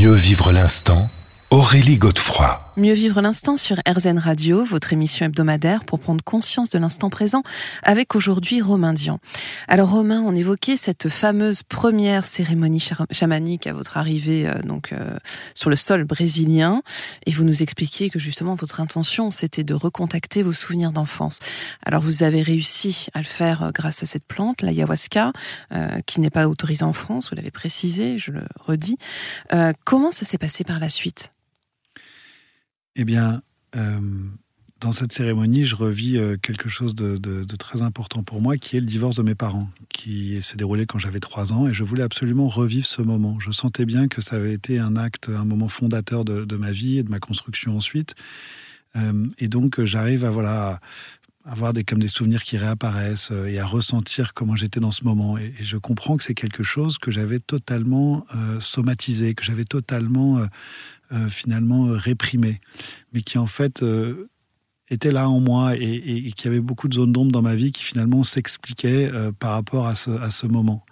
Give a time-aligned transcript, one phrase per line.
[0.00, 1.10] Mieux vivre l'instant
[1.52, 2.60] Aurélie Godefroy.
[2.76, 7.42] Mieux vivre l'instant sur RZN Radio, votre émission hebdomadaire pour prendre conscience de l'instant présent
[7.82, 9.18] avec aujourd'hui Romain Dian.
[9.66, 15.16] Alors Romain, on évoquait cette fameuse première cérémonie chamanique à votre arrivée euh, donc euh,
[15.56, 16.82] sur le sol brésilien
[17.26, 21.40] et vous nous expliquiez que justement votre intention c'était de recontacter vos souvenirs d'enfance.
[21.84, 25.32] Alors vous avez réussi à le faire euh, grâce à cette plante, l'ayahuasca,
[26.06, 28.98] qui n'est pas autorisée en France, vous l'avez précisé, je le redis.
[29.84, 31.32] comment ça s'est passé par la suite?
[32.96, 33.42] Eh bien,
[33.76, 34.00] euh,
[34.80, 38.80] dans cette cérémonie, je revis euh, quelque chose de, très important pour moi, qui est
[38.80, 42.02] le divorce de mes parents, qui s'est déroulé quand j'avais trois ans, et je voulais
[42.02, 43.38] absolument revivre ce moment.
[43.40, 46.98] Je sentais bien que ça avait été un acte, un moment fondateur de, ma vie
[46.98, 48.14] et de ma construction ensuite.
[48.96, 50.80] Euh, et donc, j'arrive à voilà
[51.44, 55.38] avoir des, comme des souvenirs qui réapparaissent et à ressentir comment j'étais dans ce moment.
[55.38, 58.26] Et, je comprends que c'est quelque chose que j'avais totalement
[58.60, 60.40] somatisé, que j'avais totalement
[61.12, 62.60] euh, finalement euh, réprimé,
[63.12, 64.28] mais qui en fait euh,
[64.90, 67.82] était là en moi et, qui avait beaucoup de zones d'ombre dans ma vie qui
[67.82, 70.84] finalement s'expliquaient par rapport à ce, à ce moment.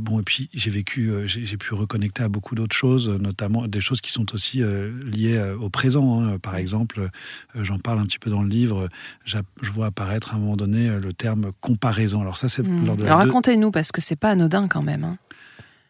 [0.00, 4.00] Bon, et puis j'ai vécu, j'ai pu reconnecter à beaucoup d'autres choses, notamment des choses
[4.00, 4.62] qui sont aussi
[5.04, 6.22] liées au présent.
[6.22, 6.38] Hein.
[6.38, 7.08] Par exemple,
[7.54, 8.88] j'en parle un petit peu dans le livre,
[9.24, 12.20] je vois apparaître à un moment donné le terme comparaison.
[12.20, 12.96] Alors ça, c'est mmh.
[13.02, 15.04] Alors racontez-nous, parce que c'est pas anodin quand même.
[15.04, 15.18] Hein.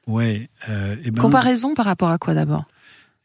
[0.06, 0.49] Ouais.
[0.67, 2.65] Ben, comparaison par rapport à quoi d'abord?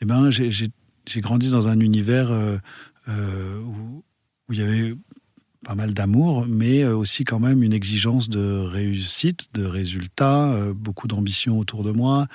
[0.01, 2.57] Eh ben, j'ai grandi dans un univers euh,
[3.09, 4.03] euh, où,
[4.49, 4.93] il y avait
[5.65, 11.07] pas mal d'amour, mais euh, aussi quand même une exigence de réussite, de résultats, beaucoup
[11.07, 12.27] d'ambition autour de moi,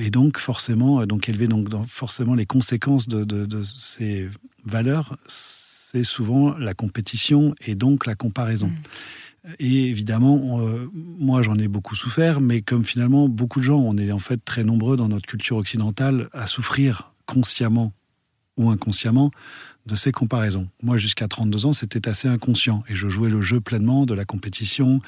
[0.00, 4.28] et donc forcément, donc élever donc forcément les conséquences de, ces
[4.64, 8.68] valeurs, c'est souvent la compétition et donc la comparaison.
[8.68, 9.48] Mmh.
[9.58, 10.60] Et évidemment,
[10.94, 14.42] moi j'en ai beaucoup souffert, mais comme finalement beaucoup de gens, on est en fait
[14.42, 17.92] très nombreux dans notre culture occidentale à souffrir consciemment
[18.56, 19.30] ou inconsciemment
[19.86, 20.68] de ces comparaisons.
[20.82, 24.24] Moi, jusqu'à 32 ans, c'était assez inconscient et je jouais le jeu pleinement de la
[24.24, 25.00] compétition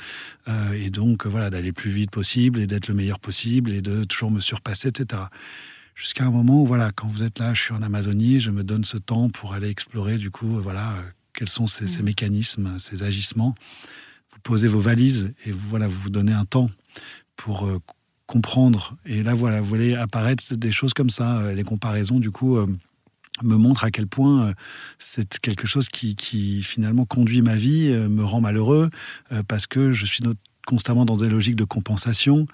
[0.49, 4.05] euh, et donc voilà d'aller plus vite possible et d'être le meilleur possible et de
[4.05, 5.23] toujours me surpasser, etc.
[5.95, 8.65] Jusqu'à un moment où voilà, quand vous êtes là, je suis en Amazonie, je me
[8.65, 11.03] donne ce temps pour aller explorer du coup voilà euh,
[11.35, 12.05] quels sont ces, ces, mmh.
[12.05, 13.55] mécanismes, ces agissements.
[14.33, 16.69] Vous posez vos valises et vous, voilà vous vous donnez un temps
[17.37, 17.79] pour euh,
[18.27, 18.97] comprendre.
[19.07, 21.39] Et là, voilà, vous voyez apparaître des choses comme ça.
[21.39, 22.67] Euh, les comparaisons, du coup, euh,
[23.43, 24.55] me montrent à quel point euh,
[24.99, 28.91] c'est quelque chose qui, qui, finalement conduit ma vie, me rend malheureux,
[29.49, 30.23] parce que je suis
[30.67, 32.47] constamment dans des logiques de compensation.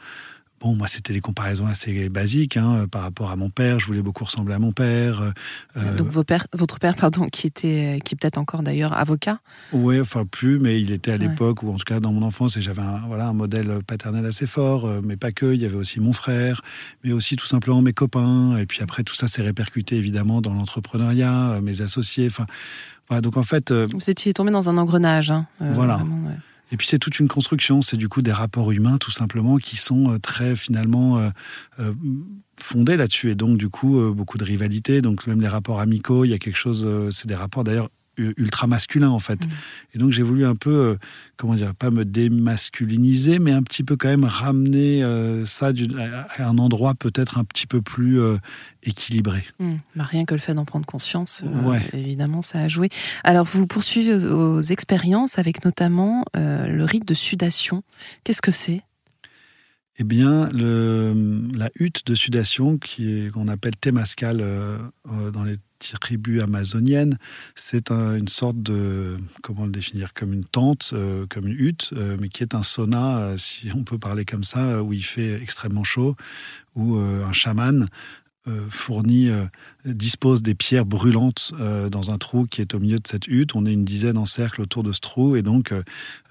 [0.60, 3.80] Bon, moi, c'était des comparaisons assez basiques hein, par rapport à mon père.
[3.80, 5.22] Je voulais beaucoup ressembler à mon père.
[5.22, 5.30] Euh,
[5.78, 6.22] euh, Donc, vos
[6.52, 9.40] votre père, pardon, qui était, qui est peut-être encore d'ailleurs avocat?
[9.72, 12.58] Oui, enfin plus, mais il était à l'époque ou en tout cas dans mon enfance,
[12.58, 15.54] et j'avais un, voilà un modèle paternel assez fort, euh, mais pas que.
[15.54, 16.60] Il y avait aussi mon frère,
[17.04, 18.58] mais aussi tout simplement mes copains.
[18.58, 22.26] Et puis après, tout ça s'est répercuté évidemment dans l'entrepreneuriat, mes associés.
[22.26, 22.44] Enfin,
[23.08, 23.22] voilà.
[23.22, 25.30] Donc en fait, vous étiez tombé dans un engrenage.
[25.30, 26.02] Hein, voilà.
[26.72, 29.76] Et puis c'est toute une construction, c'est du coup des rapports humains tout simplement qui
[29.76, 31.30] sont euh, très finalement euh,
[31.80, 31.92] euh,
[32.60, 33.30] fondés là-dessus.
[33.30, 36.38] Et donc du coup beaucoup de rivalité, donc même les rapports amicaux, il y a
[36.38, 37.90] quelque chose, c'est des rapports d'ailleurs
[38.36, 39.46] ultra masculin en fait.
[39.46, 39.50] Mm.
[39.94, 40.98] Et donc j'ai voulu un peu, euh,
[41.36, 45.72] comment dire, pas me démasculiniser, mais un petit peu quand même ramener euh, ça
[46.38, 48.38] à un endroit peut-être un petit peu plus euh,
[48.82, 49.44] équilibré.
[49.58, 49.74] Mm.
[49.96, 51.44] Bah, rien que le fait d'en prendre conscience,
[51.92, 52.88] évidemment, ça a joué.
[53.24, 57.82] Alors vous poursuivez vos expériences avec notamment le rite de sudation.
[58.24, 58.82] Qu'est-ce que c'est?
[60.00, 62.78] Eh bien, la hutte de sudation,
[63.32, 64.38] qu'on appelle Temascal
[65.32, 65.56] dans les
[66.00, 67.18] tribu amazonienne.
[67.54, 72.16] C'est une sorte de, comment le définir, comme une tente, euh, comme une hutte, euh,
[72.20, 75.40] mais qui est un sauna, euh, si on peut parler comme ça, où il fait
[75.42, 76.16] extrêmement chaud,
[76.76, 77.88] où un chaman
[78.68, 79.30] fournit,
[79.84, 81.52] dispose des pierres brûlantes
[81.90, 83.54] dans un trou qui est au milieu de cette hutte.
[83.54, 85.74] On est une dizaine en cercle autour de ce trou et donc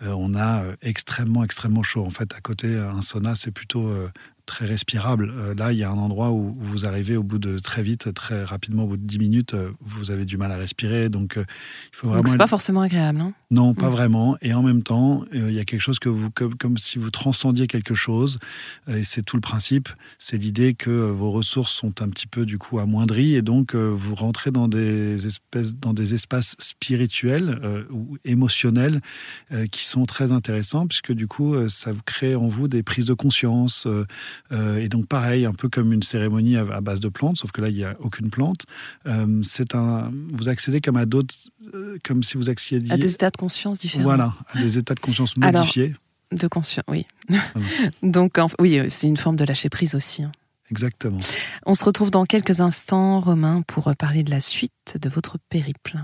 [0.02, 2.04] on a extrêmement, extrêmement chaud.
[2.06, 3.92] En fait, à côté, un sauna, c'est plutôt
[4.50, 5.32] très respirable.
[5.38, 8.12] Euh, là, il y a un endroit où vous arrivez au bout de très vite,
[8.16, 11.08] très rapidement, au bout de 10 minutes, euh, vous avez du mal à respirer.
[11.08, 11.46] Donc, euh,
[11.94, 12.30] il faut vraiment.
[12.30, 13.34] c'est pas forcément agréable, hein?
[13.52, 13.92] Non, pas mm.
[13.92, 14.38] vraiment.
[14.42, 17.12] Et en même temps, il y a quelque chose que vous, comme, comme si vous
[17.12, 18.40] transcendiez quelque chose.
[18.88, 19.90] et c'est tout le principe.
[20.18, 24.16] C'est l'idée que vos ressources sont un petit peu du coup amoindries et donc vous
[24.16, 27.60] rentrez dans des espèces, dans des espaces spirituels
[27.92, 29.02] ou émotionnels
[29.72, 33.88] qui sont très intéressants puisque du coup, ça crée en vous des prises de conscience.
[34.52, 37.62] Euh, et donc pareil, un peu comme une cérémonie à, base de plantes, sauf que
[37.62, 38.66] là il n'y a aucune plante.
[39.06, 41.36] Euh, c'est un, vous accédez comme à d'autres,
[41.74, 44.04] euh, comme si vous accédiez à des états de conscience différents.
[44.04, 45.96] Voilà, à des états de conscience modifiés.
[46.32, 47.06] de conscience, oui.
[48.04, 50.24] donc oui, c'est une forme de lâcher prise aussi.
[50.24, 50.32] Hein.
[50.72, 51.20] exactement.
[51.66, 56.00] On se retrouve dans quelques instants, Romain, pour parler de la suite de votre périple.